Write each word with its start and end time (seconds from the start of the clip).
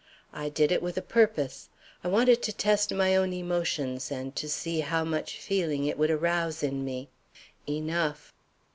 I 0.33 0.49
did 0.49 0.71
it 0.71 0.81
with 0.81 0.97
a 0.97 1.01
purpose. 1.03 1.69
I 2.03 2.07
wanted 2.07 2.41
to 2.41 2.51
test 2.51 2.91
my 2.91 3.15
own 3.15 3.33
emotions 3.33 4.09
and 4.11 4.35
to 4.35 4.49
see 4.49 4.79
how 4.79 5.03
much 5.03 5.37
feeling 5.37 5.85
it 5.85 5.95
would 5.95 6.09
arouse 6.09 6.63
in 6.63 6.83
me. 6.83 7.09
Enough. 7.69 8.33